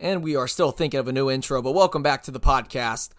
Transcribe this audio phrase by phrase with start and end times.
[0.00, 3.10] And we are still thinking of a new intro, but welcome back to the podcast.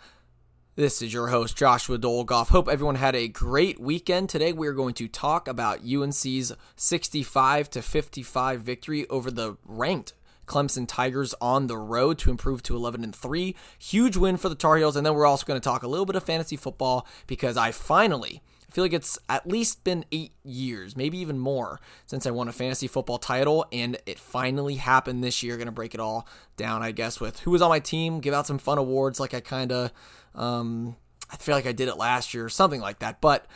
[0.78, 2.48] This is your host, Joshua Dolgoff.
[2.48, 4.30] Hope everyone had a great weekend.
[4.30, 10.14] Today we are going to talk about UNC's 65 to 55 victory over the ranked
[10.46, 13.58] Clemson Tigers on the road to improve to 11 and 3.
[13.78, 14.96] Huge win for the Tar Heels.
[14.96, 17.72] And then we're also going to talk a little bit of fantasy football because I
[17.74, 22.32] finally I feel like it's at least been eight years, maybe even more, since I
[22.32, 25.58] won a fantasy football title, and it finally happened this year.
[25.58, 28.46] Gonna break it all down, I guess, with who was on my team, give out
[28.46, 29.92] some fun awards like I kind of,
[30.36, 30.96] um,
[31.32, 33.22] I feel like I did it last year, or something like that.
[33.22, 33.48] But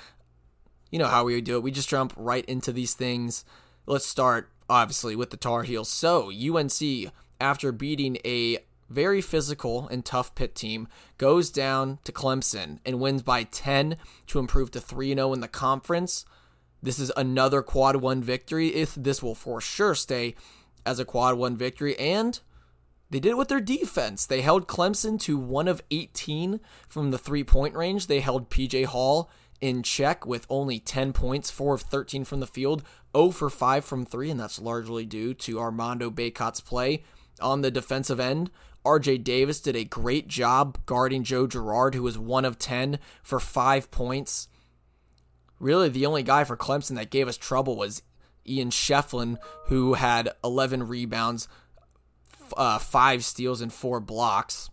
[0.91, 1.63] you know how we do it.
[1.63, 3.45] We just jump right into these things.
[3.85, 5.89] Let's start, obviously, with the Tar Heels.
[5.89, 8.59] So, UNC, after beating a
[8.93, 13.97] very physical and tough Pitt team, goes down to Clemson and wins by 10
[14.27, 16.25] to improve to 3 0 in the conference.
[16.81, 18.69] This is another quad one victory.
[18.75, 20.35] If this will for sure stay
[20.85, 22.39] as a quad one victory, and
[23.09, 24.25] they did it with their defense.
[24.25, 28.07] They held Clemson to one of 18 from the three point range.
[28.07, 29.29] They held PJ Hall
[29.61, 32.83] in check with only 10 points, 4 of 13 from the field,
[33.15, 37.03] 0 for 5 from 3, and that's largely due to Armando Bacot's play
[37.39, 38.51] on the defensive end.
[38.85, 43.39] RJ Davis did a great job guarding Joe Girard, who was one of 10 for
[43.39, 44.47] five points.
[45.59, 48.01] Really, the only guy for Clemson that gave us trouble was
[48.45, 51.47] Ian Schieffelin, who had 11 rebounds,
[52.57, 54.69] uh, five steals, and four blocks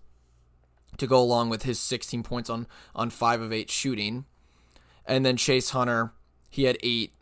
[0.98, 4.24] to go along with his 16 points on, on five of eight shooting.
[5.06, 6.12] And then Chase Hunter,
[6.48, 7.14] he had eight.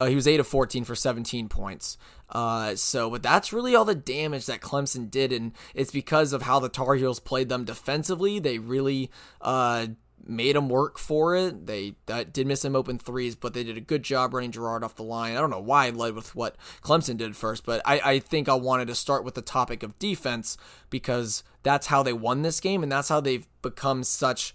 [0.00, 1.96] Uh, he was 8 of 14 for 17 points.
[2.28, 6.42] Uh, so, but that's really all the damage that Clemson did, and it's because of
[6.42, 8.38] how the Tar Heels played them defensively.
[8.38, 9.86] They really uh,
[10.26, 11.66] made them work for it.
[11.66, 14.96] They did miss some open threes, but they did a good job running Girard off
[14.96, 15.36] the line.
[15.36, 18.48] I don't know why I led with what Clemson did first, but I, I think
[18.48, 20.56] I wanted to start with the topic of defense
[20.90, 24.54] because that's how they won this game, and that's how they've become such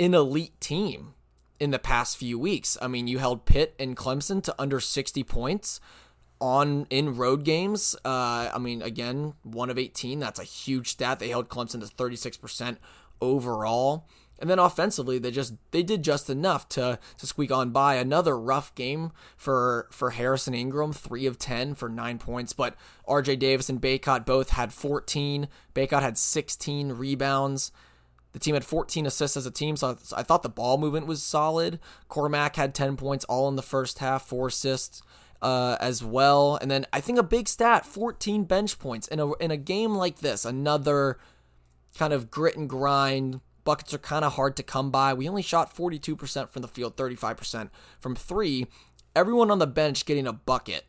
[0.00, 1.14] an elite team
[1.62, 2.76] in the past few weeks.
[2.82, 5.78] I mean, you held Pitt and Clemson to under 60 points
[6.40, 7.94] on in road games.
[8.04, 10.18] Uh, I mean, again, one of 18.
[10.18, 11.20] That's a huge stat.
[11.20, 12.78] They held Clemson to 36%
[13.20, 14.08] overall.
[14.40, 17.94] And then offensively, they just they did just enough to to squeak on by.
[17.94, 22.52] Another rough game for for Harrison Ingram, three of ten for nine points.
[22.52, 22.74] But
[23.06, 23.36] R.J.
[23.36, 25.46] Davis and Bacot both had 14.
[25.76, 27.70] Bacot had 16 rebounds.
[28.32, 31.22] The team had 14 assists as a team, so I thought the ball movement was
[31.22, 31.78] solid.
[32.08, 35.02] Cormac had 10 points all in the first half, four assists
[35.42, 36.56] uh, as well.
[36.56, 39.94] And then I think a big stat 14 bench points in a, in a game
[39.94, 40.44] like this.
[40.44, 41.18] Another
[41.98, 43.40] kind of grit and grind.
[43.64, 45.12] Buckets are kind of hard to come by.
[45.12, 47.68] We only shot 42% from the field, 35%
[48.00, 48.66] from three.
[49.14, 50.86] Everyone on the bench getting a bucket.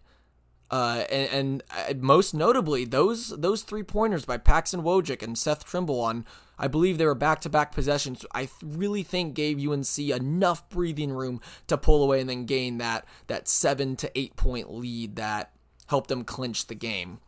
[0.72, 5.66] Uh, and, and, uh, most notably, those those three pointers by Paxson Wojcik and Seth
[5.66, 6.26] Trimble on
[6.64, 8.26] I believe they were back to back possessions.
[8.34, 13.06] I really think gave UNC enough breathing room to pull away and then gain that
[13.28, 15.52] that seven to eight point lead that
[15.88, 17.20] helped them clinch the game.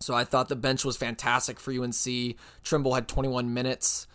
[0.00, 2.36] So I thought the bench was fantastic for UNC.
[2.62, 4.06] Trimble had 21 minutes.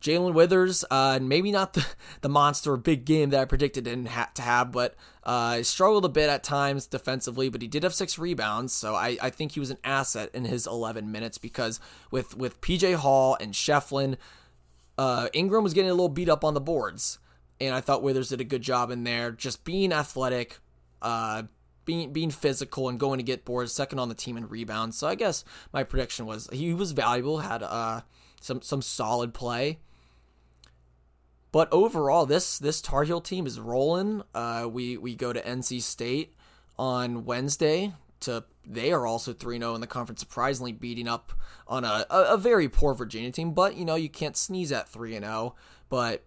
[0.00, 1.86] Jae'Lyn Withers, uh, maybe not the,
[2.20, 4.94] the monster big game that I predicted didn't have to have, but
[5.24, 9.18] uh, struggled a bit at times defensively, but he did have six rebounds, so I,
[9.20, 13.36] I think he was an asset in his 11 minutes because with, with PJ Hall
[13.40, 14.16] and Schieffelin,
[14.96, 17.18] uh, Ingram was getting a little beat up on the boards,
[17.60, 20.58] and I thought Withers did a good job in there, just being athletic,
[21.02, 21.44] uh,
[21.84, 24.98] being being physical and going to get boards, second on the team in rebounds.
[24.98, 28.02] So I guess my prediction was he was valuable, had uh,
[28.40, 29.78] some some solid play.
[31.50, 34.22] But overall, this this Tar Heel team is rolling.
[34.34, 36.34] Uh, we we go to NC State
[36.78, 37.94] on Wednesday.
[38.20, 41.32] To they are also three zero oh in the conference, surprisingly beating up
[41.66, 43.52] on a, a, a very poor Virginia team.
[43.52, 45.54] But you know you can't sneeze at three and zero.
[45.54, 45.60] Oh.
[45.88, 46.24] But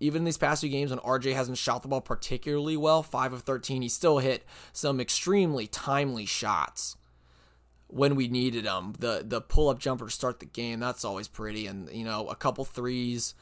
[0.00, 3.32] even in these past few games when RJ hasn't shot the ball particularly well, 5
[3.32, 6.96] of 13, he still hit some extremely timely shots
[7.88, 8.94] when we needed them.
[8.98, 11.66] The the pull up jumper to start the game, that's always pretty.
[11.66, 13.34] And, you know, a couple threes,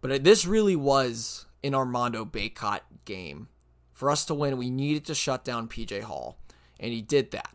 [0.00, 3.48] but this really was an Armando Bacot game.
[3.92, 6.38] For us to win, we needed to shut down PJ Hall,
[6.78, 7.50] and he did that.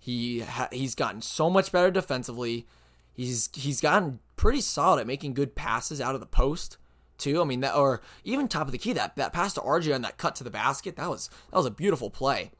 [0.00, 2.66] He ha- he's gotten so much better defensively.
[3.12, 6.78] He's he's gotten pretty solid at making good passes out of the post
[7.18, 7.40] too.
[7.40, 10.04] I mean that, or even top of the key that that pass to RJ and
[10.04, 12.52] that cut to the basket that was that was a beautiful play.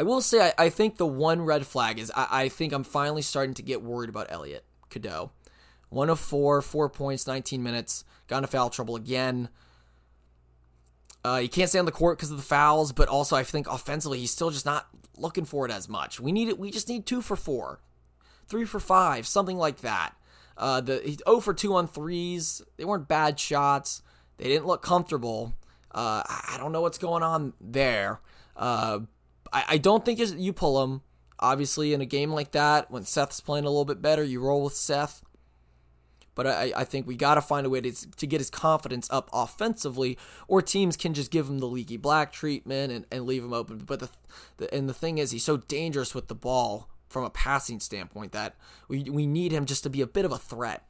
[0.00, 2.84] I will say I, I think the one red flag is I, I think I'm
[2.84, 5.30] finally starting to get worried about Elliot Cadeau.
[5.92, 8.04] One of four, four points, 19 minutes.
[8.26, 9.50] Got into foul trouble again.
[11.24, 13.68] Uh, he can't stay on the court because of the fouls, but also I think
[13.68, 16.18] offensively he's still just not looking for it as much.
[16.18, 16.58] We need it.
[16.58, 17.80] We just need two for four.
[18.48, 20.14] 3 for 5, something like that.
[20.56, 22.60] Uh, the he's 0 for 2 on threes.
[22.76, 24.02] They weren't bad shots.
[24.36, 25.54] They didn't look comfortable.
[25.90, 28.20] Uh, I don't know what's going on there.
[28.56, 29.00] Uh,
[29.52, 31.02] I, I don't think you pull them.
[31.38, 34.62] Obviously, in a game like that, when Seth's playing a little bit better, you roll
[34.62, 35.21] with Seth.
[36.34, 39.06] But I, I think we got to find a way to, to get his confidence
[39.10, 40.18] up offensively,
[40.48, 43.78] or teams can just give him the Leaky Black treatment and, and leave him open.
[43.78, 44.10] But the,
[44.56, 48.32] the and the thing is, he's so dangerous with the ball from a passing standpoint
[48.32, 48.56] that
[48.88, 50.88] we, we need him just to be a bit of a threat.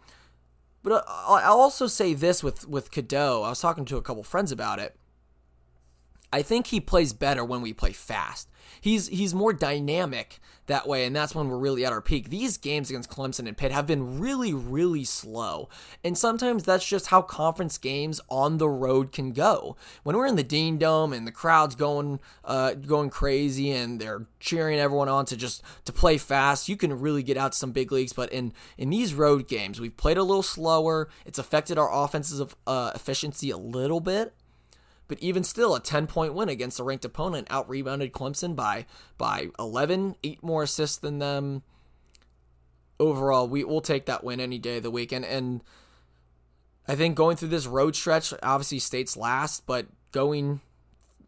[0.82, 3.42] But uh, I'll also say this with with Cadeau.
[3.42, 4.96] I was talking to a couple friends about it.
[6.32, 8.48] I think he plays better when we play fast.
[8.80, 12.30] He's he's more dynamic that way, and that's when we're really at our peak.
[12.30, 15.68] These games against Clemson and Pitt have been really, really slow.
[16.02, 19.76] And sometimes that's just how conference games on the road can go.
[20.02, 24.26] When we're in the Dean Dome and the crowd's going uh, going crazy and they're
[24.40, 27.72] cheering everyone on to just to play fast, you can really get out to some
[27.72, 28.12] big leagues.
[28.12, 31.08] But in in these road games, we've played a little slower.
[31.26, 34.34] It's affected our offensive uh, efficiency a little bit.
[35.08, 38.86] But even still, a 10 point win against a ranked opponent out rebounded Clemson by
[39.18, 41.62] by 11, eight more assists than them.
[42.98, 45.12] Overall, we will take that win any day of the week.
[45.12, 45.62] And, And
[46.86, 50.60] I think going through this road stretch, obviously state's last, but going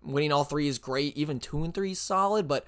[0.02, 1.16] winning all three is great.
[1.16, 2.64] Even two and three is solid, but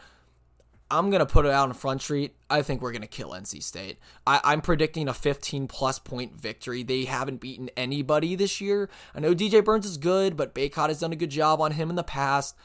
[0.91, 2.37] I'm to put it out in Front Street.
[2.49, 3.99] I think we're to kill NC State.
[4.27, 6.83] I, am predicting a 15 plus point victory.
[6.83, 8.89] They haven't beaten anybody this year.
[9.15, 11.91] I know DJ Burns is good, but Bacot has done a good job on him
[11.91, 12.57] in the past.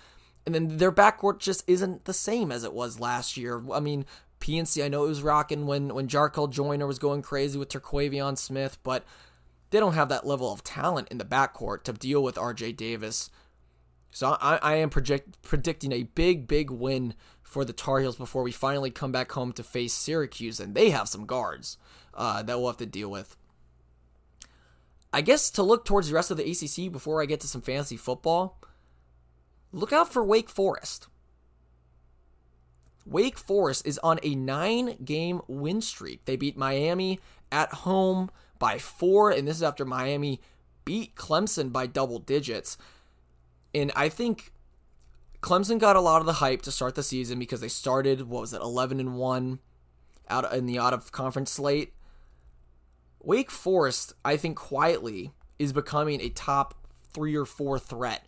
[0.46, 3.64] And then their backcourt just isn't the same as it was last year.
[3.72, 4.06] I mean,
[4.40, 8.38] PNC, I know it was rocking when, when Jarkel Joiner was going crazy with Terquavion
[8.38, 9.04] Smith, but
[9.72, 13.30] they don't have that level of talent in the backcourt to deal with RJ Davis.
[14.12, 17.14] So I, I am project, predicting a big, big win
[17.52, 20.92] for the Tar Heels before we finally come back home to face Syracuse, and they
[20.92, 21.78] have some guards
[22.14, 23.36] uh, that we'll have to deal with.
[25.12, 27.62] I guess to look towards the rest of the ACC before I get to some
[27.62, 28.58] fantasy football,
[29.74, 31.08] look out for Wake Forest.
[33.06, 36.24] Wake Forest is on a nine game win streak.
[36.24, 37.20] They beat Miami
[37.52, 40.40] at home by four, and this is after Miami
[40.86, 42.78] beat Clemson by double digits.
[43.76, 44.54] And I think
[45.42, 48.42] Clemson got a lot of the hype to start the season because they started what
[48.42, 49.60] was it 11 and 1
[50.30, 51.94] out in the out of conference slate.
[53.22, 56.76] Wake Forest, I think quietly is becoming a top
[57.14, 58.28] 3 or 4 threat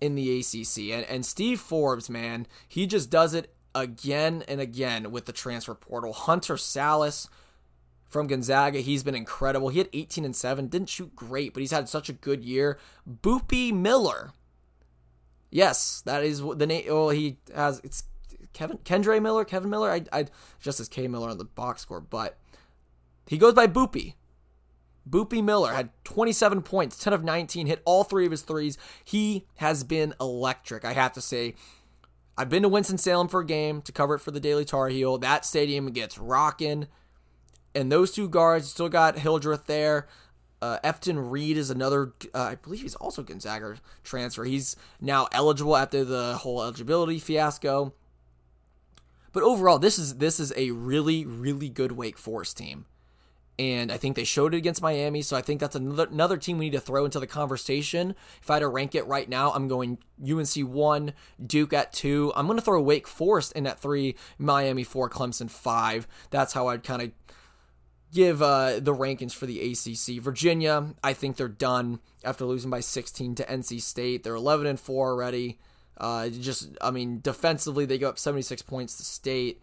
[0.00, 0.90] in the ACC.
[0.92, 5.74] And and Steve Forbes, man, he just does it again and again with the transfer
[5.74, 6.12] portal.
[6.12, 7.28] Hunter Sallis
[8.08, 9.68] from Gonzaga, he's been incredible.
[9.68, 12.78] He had 18 and 7, didn't shoot great, but he's had such a good year.
[13.08, 14.32] Boopy Miller
[15.50, 16.84] Yes, that is the name.
[16.88, 18.04] Oh, he has it's
[18.52, 19.90] Kevin Kendre Miller, Kevin Miller.
[19.90, 20.26] I I
[20.60, 22.38] just as K Miller on the box score, but
[23.26, 24.14] he goes by Boopy.
[25.08, 28.78] Boopy Miller had 27 points, 10 of 19, hit all three of his threes.
[29.04, 30.84] He has been electric.
[30.84, 31.54] I have to say,
[32.36, 34.88] I've been to Winston Salem for a game to cover it for the Daily Tar
[34.88, 35.18] Heel.
[35.18, 36.86] That stadium gets rocking,
[37.74, 40.06] and those two guards still got Hildreth there.
[40.62, 44.44] Uh, Efton Reid is another, uh, I believe he's also Gonzaga transfer.
[44.44, 47.94] He's now eligible after the whole eligibility fiasco.
[49.32, 52.86] But overall, this is this is a really really good Wake Forest team,
[53.60, 55.22] and I think they showed it against Miami.
[55.22, 58.16] So I think that's another another team we need to throw into the conversation.
[58.42, 61.12] If I had to rank it right now, I'm going UNC one,
[61.44, 62.32] Duke at two.
[62.34, 66.08] I'm going to throw Wake Forest in at three, Miami four, Clemson five.
[66.30, 67.12] That's how I'd kind of
[68.12, 70.22] give uh, the rankings for the ACC.
[70.22, 74.22] Virginia, I think they're done after losing by 16 to NC State.
[74.22, 75.58] They're 11 and 4 already.
[75.96, 79.60] Uh, just, I mean, defensively, they go up 76 points to State.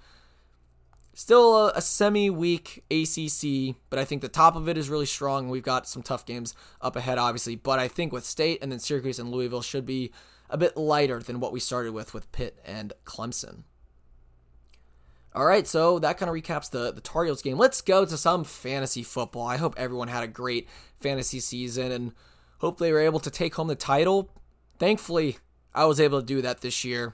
[1.13, 5.07] Still a, a semi weak ACC, but I think the top of it is really
[5.07, 5.49] strong.
[5.49, 7.55] We've got some tough games up ahead, obviously.
[7.55, 10.11] But I think with State and then Syracuse and Louisville should be
[10.49, 13.63] a bit lighter than what we started with with Pitt and Clemson.
[15.37, 17.59] All right, so that kind of recaps the the Tar Heels game.
[17.59, 19.45] Let's go to some fantasy football.
[19.45, 20.67] I hope everyone had a great
[20.99, 22.13] fantasy season and
[22.57, 24.31] hope they were able to take home the title.
[24.79, 25.37] Thankfully,
[25.75, 27.13] I was able to do that this year.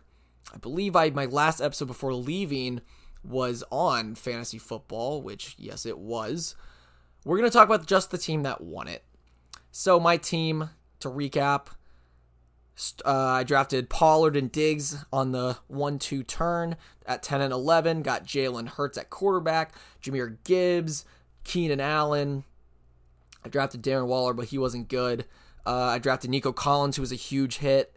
[0.53, 2.80] I believe I my last episode before leaving
[3.25, 6.56] was on fantasy football, which yes, it was.
[7.25, 9.03] We're going to talk about just the team that won it.
[9.74, 10.70] So my team
[11.01, 11.65] to recap,
[13.06, 16.75] uh, I drafted Pollard and Diggs on the 1 2 turn
[17.06, 18.01] at 10 and 11.
[18.01, 21.06] Got Jalen Hurts at quarterback, Jahmyr Gibbs,
[21.44, 22.44] Keenan Allen.
[23.46, 25.25] I drafted Darren Waller, but he wasn't good.
[25.65, 27.96] Uh, I drafted Nico Collins, who was a huge hit.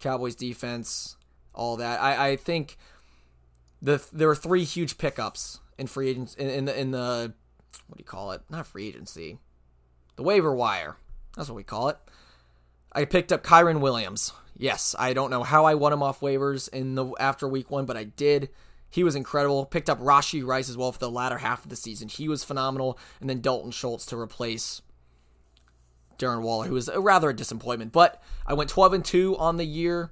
[0.00, 1.16] Cowboys defense,
[1.54, 2.00] all that.
[2.00, 2.78] I, I think
[3.82, 7.32] the there were three huge pickups in free agents in, in the in the
[7.86, 8.40] what do you call it?
[8.48, 9.38] Not free agency,
[10.16, 10.96] the waiver wire.
[11.36, 11.98] That's what we call it.
[12.92, 14.32] I picked up Kyren Williams.
[14.56, 17.86] Yes, I don't know how I won him off waivers in the after week one,
[17.86, 18.50] but I did.
[18.90, 19.64] He was incredible.
[19.64, 22.08] Picked up Rashee Rice as well for the latter half of the season.
[22.08, 22.98] He was phenomenal.
[23.20, 24.82] And then Dalton Schultz to replace
[26.18, 27.92] Darren Waller, who was a rather a disappointment.
[27.92, 30.10] But I went 12 and 2 on the year.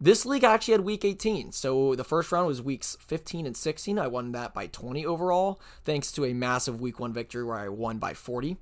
[0.00, 1.52] This league actually had week 18.
[1.52, 3.98] So the first round was weeks 15 and 16.
[3.98, 7.68] I won that by 20 overall, thanks to a massive week one victory where I
[7.68, 8.56] won by 40.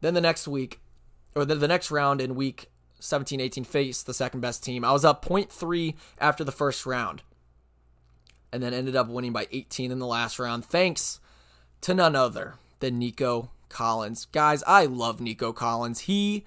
[0.00, 0.80] Then the next week,
[1.34, 4.84] or the, the next round in week 17 18 faced the second best team.
[4.84, 7.22] I was up 0.3 after the first round
[8.52, 11.20] and then ended up winning by 18 in the last round thanks
[11.82, 14.26] to none other than Nico Collins.
[14.32, 16.00] Guys, I love Nico Collins.
[16.00, 16.44] He,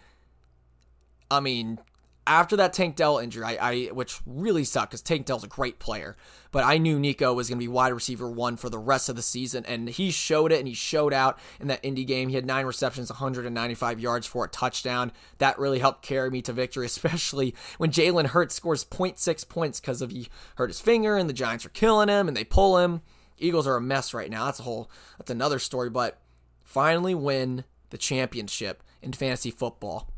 [1.31, 1.79] I mean,
[2.25, 5.79] after that Tank Dell injury, I, I which really sucked because Tank Dell's a great
[5.79, 6.15] player,
[6.51, 9.15] but I knew Nico was going to be wide receiver one for the rest of
[9.15, 12.29] the season, and he showed it and he showed out in that Indy game.
[12.29, 15.11] He had nine receptions, 195 yards for a touchdown.
[15.39, 20.01] That really helped carry me to victory, especially when Jalen Hurts scores 0.6 points because
[20.01, 23.01] of he hurt his finger and the Giants are killing him and they pull him.
[23.37, 24.45] Eagles are a mess right now.
[24.45, 26.19] That's a whole that's another story, but
[26.63, 30.12] finally win the championship in fantasy football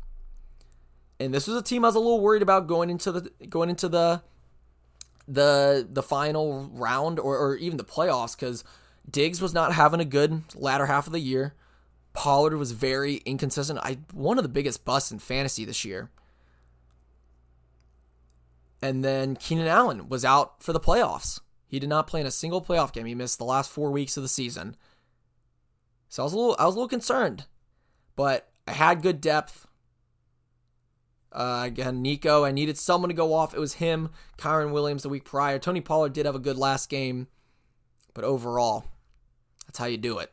[1.18, 3.70] and this was a team I was a little worried about going into the going
[3.70, 4.22] into the
[5.28, 8.64] the the final round or, or even the playoffs because
[9.08, 11.54] Diggs was not having a good latter half of the year.
[12.12, 13.78] Pollard was very inconsistent.
[13.82, 16.10] I one of the biggest busts in fantasy this year.
[18.82, 21.40] And then Keenan Allen was out for the playoffs.
[21.66, 23.06] He did not play in a single playoff game.
[23.06, 24.76] He missed the last four weeks of the season.
[26.08, 27.46] So I was a little I was a little concerned.
[28.14, 29.66] But I had good depth.
[31.36, 33.54] Uh, again, Nico, I needed someone to go off.
[33.54, 35.58] It was him, Kyren Williams the week prior.
[35.58, 37.26] Tony Pollard did have a good last game,
[38.14, 38.86] but overall,
[39.66, 40.32] that's how you do it.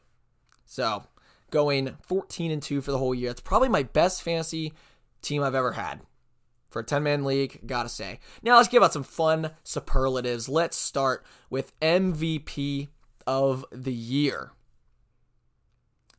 [0.65, 1.03] So,
[1.51, 3.31] going 14 and 2 for the whole year.
[3.31, 4.71] It's probably my best fantasy
[5.21, 5.99] team I've ever had.
[6.69, 8.21] For a 10 man league, gotta say.
[8.41, 10.47] Now, let's give out some fun superlatives.
[10.47, 12.87] Let's start with MVP
[13.27, 14.51] of the year.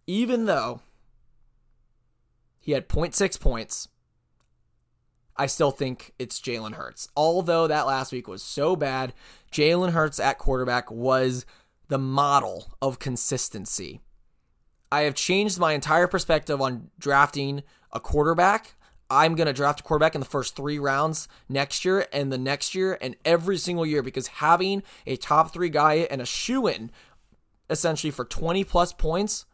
[0.06, 0.82] Even though
[2.60, 3.88] he had 0.6 points,
[5.36, 7.08] I still think it's Jalen Hurts.
[7.16, 9.12] Although that last week was so bad,
[9.52, 11.44] Jalen Hurts at quarterback was
[11.88, 14.00] the model of consistency.
[14.92, 17.62] I have changed my entire perspective on drafting
[17.92, 18.76] a quarterback.
[19.10, 22.38] I'm going to draft a quarterback in the first three rounds next year and the
[22.38, 26.66] next year and every single year because having a top three guy and a shoe
[26.66, 26.90] in
[27.68, 29.46] essentially for 20 plus points,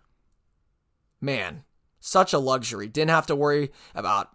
[1.21, 1.65] man,
[2.01, 2.89] such a luxury.
[2.89, 4.31] Didn't have to worry about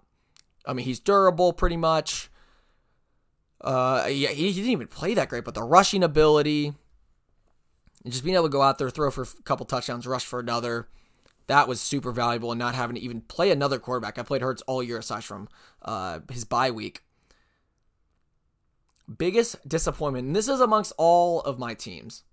[0.68, 2.30] I mean, he's durable pretty much.
[3.62, 6.74] Uh, yeah, he, he didn't even play that great, but the rushing ability
[8.04, 10.40] and just being able to go out there, throw for a couple touchdowns, rush for
[10.40, 10.88] another,
[11.48, 12.52] that was super valuable.
[12.52, 14.20] And not having to even play another quarterback.
[14.20, 15.50] I played Hurts all year aside from
[15.82, 17.02] uh, his bye week.
[19.18, 22.24] Biggest disappointment, and this is amongst all of my teams.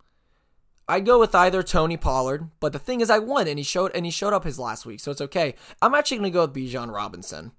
[0.89, 3.93] I'd go with either Tony Pollard, but the thing is, I won, and he showed
[3.95, 5.55] and he showed up his last week, so it's okay.
[5.81, 7.53] I'm actually going to go with Bijan Robinson.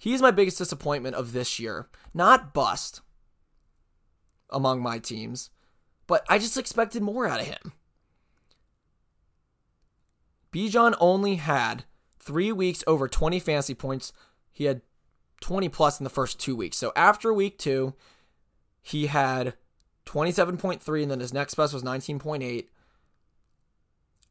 [0.00, 1.90] He's my biggest disappointment of this year.
[2.14, 3.02] Not bust
[4.48, 5.50] among my teams,
[6.06, 7.74] but I just expected more out of him.
[10.54, 11.84] Bijan only had
[12.18, 14.14] three weeks over 20 fantasy points.
[14.50, 14.80] He had
[15.42, 16.78] 20 plus in the first two weeks.
[16.78, 17.92] So after week two,
[18.80, 19.52] he had
[20.06, 22.68] 27.3, and then his next best was 19.8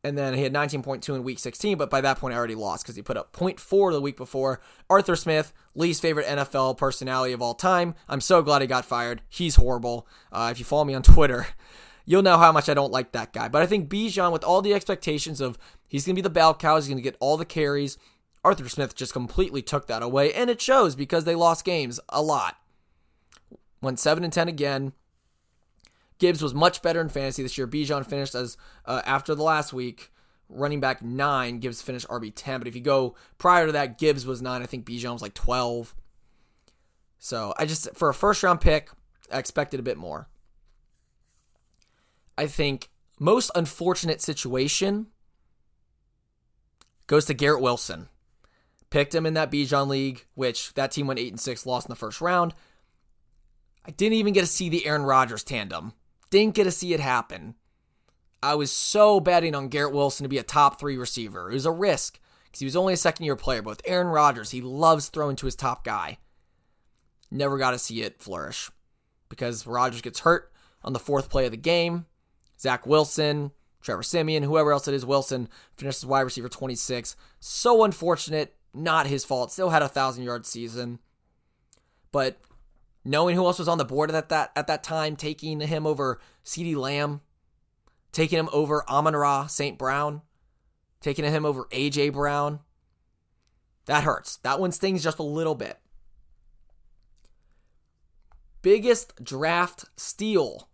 [0.03, 2.83] and then he had 19.2 in week 16, but by that point I already lost
[2.83, 4.61] because he put up 0.4 the week before.
[4.89, 7.95] Arthur Smith, least favorite NFL personality of all time.
[8.07, 9.21] I'm so glad he got fired.
[9.29, 10.07] He's horrible.
[10.31, 11.47] Uh, if you follow me on Twitter,
[12.05, 13.49] you'll know how much I don't like that guy.
[13.49, 16.53] But I think Bijan, with all the expectations of he's going to be the bell
[16.53, 17.97] cow, he's going to get all the carries,
[18.43, 22.21] Arthur Smith just completely took that away, and it shows because they lost games a
[22.21, 22.55] lot.
[23.81, 24.93] Went 7 and 10 again.
[26.19, 27.67] Gibbs was much better in fantasy this year.
[27.67, 30.11] Bijan finished as uh, after the last week
[30.49, 31.59] running back nine.
[31.59, 32.59] Gibbs finished RB ten.
[32.59, 34.61] But if you go prior to that, Gibbs was nine.
[34.61, 35.95] I think Bijan was like twelve.
[37.17, 38.91] So I just for a first round pick,
[39.31, 40.27] I expected a bit more.
[42.37, 45.07] I think most unfortunate situation
[47.07, 48.07] goes to Garrett Wilson.
[48.89, 51.91] Picked him in that Bijan league, which that team went eight and six, lost in
[51.91, 52.53] the first round.
[53.85, 55.93] I didn't even get to see the Aaron Rodgers tandem.
[56.29, 57.55] Didn't get to see it happen.
[58.41, 61.49] I was so betting on Garrett Wilson to be a top three receiver.
[61.49, 63.61] It was a risk because he was only a second year player.
[63.61, 66.19] But with Aaron Rodgers, he loves throwing to his top guy.
[67.31, 68.71] Never got to see it flourish
[69.27, 70.51] because Rodgers gets hurt
[70.83, 72.05] on the fourth play of the game.
[72.59, 77.15] Zach Wilson Trevor Siemian, whoever else it is, Wilson finishes wide receiver 26.
[77.39, 79.51] So unfortunate, not his fault.
[79.51, 80.99] Still had a thousand yard season,
[82.11, 82.39] but
[83.09, 86.19] knowing who else was on the board at that at that time, taking him over
[86.45, 87.21] CeeDee Lamb,
[88.11, 89.77] taking him over Amon Ra St.
[89.79, 90.21] Brown,
[91.01, 92.59] taking him over AJ Brown.
[93.85, 94.37] That hurts.
[94.37, 95.79] That one stings just a little bit.
[98.61, 100.69] Biggest draft steal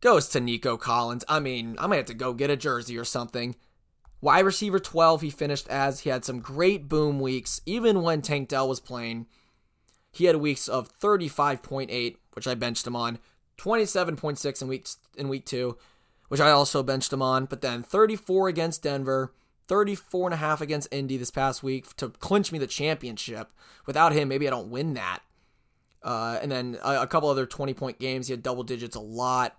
[0.00, 1.24] goes to Nico Collins.
[1.28, 3.56] I mean, I might have to go get a jersey or something.
[4.20, 6.00] Wide receiver 12, he finished as.
[6.00, 9.26] He had some great boom weeks, even when Tank Dell was playing.
[10.12, 13.18] He had weeks of 35.8, which I benched him on,
[13.58, 15.76] 27.6 in week in week 2,
[16.28, 19.32] which I also benched him on, but then 34 against Denver,
[19.68, 23.52] 34 and a half against Indy this past week to clinch me the championship.
[23.86, 25.20] Without him, maybe I don't win that.
[26.02, 28.26] Uh, and then a, a couple other 20 point games.
[28.26, 29.56] He had double digits a lot.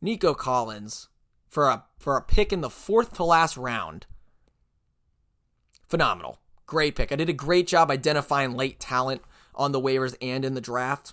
[0.00, 1.08] Nico Collins
[1.48, 4.06] for a for a pick in the fourth to last round.
[5.88, 6.38] Phenomenal.
[6.66, 7.12] Great pick.
[7.12, 9.22] I did a great job identifying late talent
[9.56, 11.12] on the waivers and in the draft.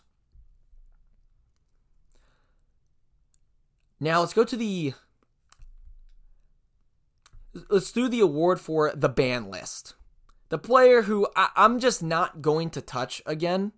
[4.00, 4.94] Now let's go to the
[7.70, 9.96] let's do the award for the ban list.
[10.50, 13.72] The player who I, am just not going to touch again.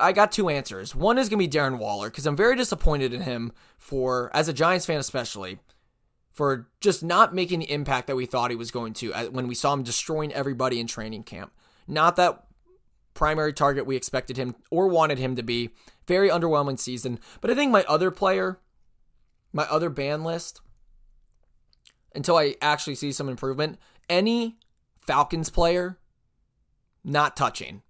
[0.00, 0.94] I got two answers.
[0.94, 4.48] One is going to be Darren Waller because I'm very disappointed in him for, as
[4.48, 5.58] a Giants fan especially,
[6.32, 9.46] for just not making the impact that we thought he was going to uh, when
[9.46, 11.52] we saw him destroying everybody in training camp.
[11.86, 12.44] Not that
[13.14, 15.70] primary target we expected him or wanted him to be.
[16.06, 17.18] Very underwhelming season.
[17.40, 18.58] But I think my other player,
[19.52, 20.60] my other ban list,
[22.14, 23.78] until I actually see some improvement,
[24.08, 24.58] any
[25.06, 25.98] Falcons player,
[27.04, 27.82] not touching.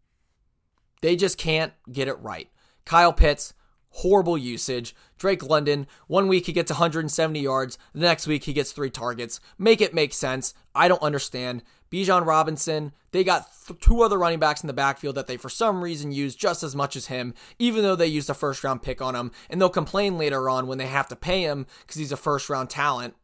[1.02, 2.49] They just can't get it right.
[2.85, 3.54] Kyle Pitts,
[3.90, 4.95] horrible usage.
[5.19, 9.40] Drake London, one week he gets 170 yards, the next week he gets three targets.
[9.59, 10.54] Make it make sense.
[10.75, 11.63] I don't understand.
[11.95, 15.49] Bijan Robinson, they got th- two other running backs in the backfield that they for
[15.49, 18.83] some reason use just as much as him, even though they used a first round
[18.83, 21.95] pick on him, and they'll complain later on when they have to pay him because
[21.95, 23.15] he's a first round talent.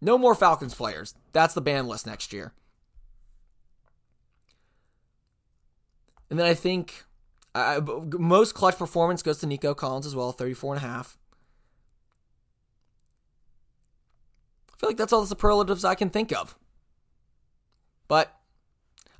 [0.00, 1.16] No more Falcons players.
[1.32, 2.52] That's the ban list next year.
[6.30, 7.06] And then I think
[7.56, 7.80] uh,
[8.16, 11.18] most clutch performance goes to Nico Collins as well, 34 and a half.
[14.72, 16.56] I feel like that's all the superlatives I can think of.
[18.08, 18.34] But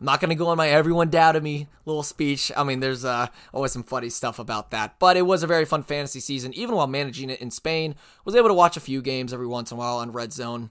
[0.01, 2.53] I'm not going to go on my everyone doubted me little speech.
[2.57, 4.98] I mean, there's uh, always some funny stuff about that.
[4.98, 7.94] But it was a very fun fantasy season, even while managing it in Spain.
[8.24, 10.70] Was able to watch a few games every once in a while on Red Zone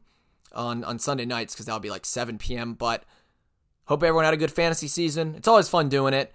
[0.53, 2.73] on, on Sunday nights because that'll be like 7 p.m.
[2.73, 3.03] But
[3.85, 5.35] hope everyone had a good fantasy season.
[5.35, 6.33] It's always fun doing it.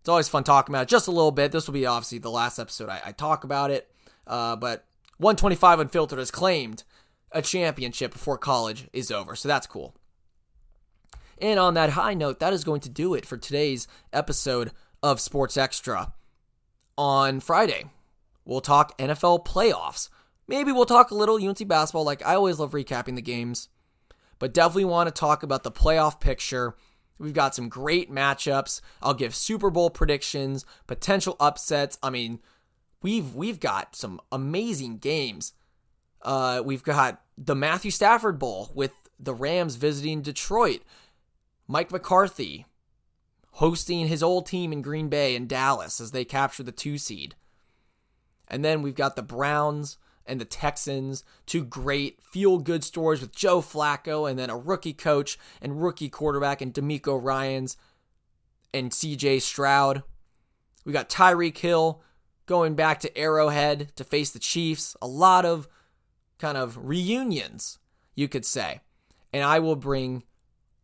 [0.00, 1.52] It's always fun talking about it just a little bit.
[1.52, 3.90] This will be obviously the last episode I, I talk about it.
[4.26, 4.86] Uh, but
[5.18, 6.84] 125 Unfiltered has claimed
[7.32, 9.36] a championship before college is over.
[9.36, 9.94] So that's cool.
[11.40, 14.72] And on that high note, that is going to do it for today's episode
[15.02, 16.12] of Sports Extra.
[16.96, 17.84] On Friday,
[18.44, 20.08] we'll talk NFL playoffs.
[20.48, 22.04] Maybe we'll talk a little UNC basketball.
[22.04, 23.68] Like I always love recapping the games,
[24.38, 26.74] but definitely want to talk about the playoff picture.
[27.18, 28.80] We've got some great matchups.
[29.02, 31.98] I'll give Super Bowl predictions, potential upsets.
[32.02, 32.40] I mean,
[33.02, 35.52] we've we've got some amazing games.
[36.22, 40.82] Uh, we've got the Matthew Stafford Bowl with the Rams visiting Detroit.
[41.68, 42.64] Mike McCarthy
[43.52, 47.34] hosting his old team in Green Bay and Dallas as they capture the two seed.
[48.48, 53.34] And then we've got the Browns and the Texans, two great feel good stories with
[53.34, 57.76] Joe Flacco and then a rookie coach and rookie quarterback and DeMeco Ryans
[58.72, 60.02] and CJ Stroud.
[60.84, 62.02] We got Tyreek Hill
[62.46, 64.96] going back to Arrowhead to face the Chiefs.
[65.02, 65.68] A lot of
[66.38, 67.78] kind of reunions,
[68.14, 68.80] you could say.
[69.32, 70.22] And I will bring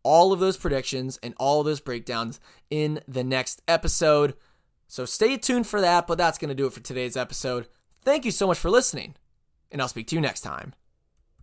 [0.05, 2.39] all of those predictions and all of those breakdowns
[2.69, 4.35] in the next episode.
[4.87, 7.67] So stay tuned for that, but that's going to do it for today's episode.
[8.03, 9.15] Thank you so much for listening,
[9.71, 10.73] and I'll speak to you next time.